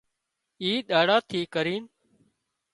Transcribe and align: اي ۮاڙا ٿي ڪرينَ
اي 0.61 0.71
ۮاڙا 0.89 1.17
ٿي 1.29 1.39
ڪرينَ 1.53 1.83